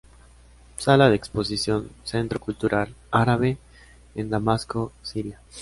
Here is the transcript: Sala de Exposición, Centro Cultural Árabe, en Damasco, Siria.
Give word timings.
Sala 0.79 1.11
de 1.11 1.15
Exposición, 1.15 1.91
Centro 2.05 2.39
Cultural 2.39 2.95
Árabe, 3.11 3.59
en 4.15 4.31
Damasco, 4.31 4.91
Siria. 5.03 5.39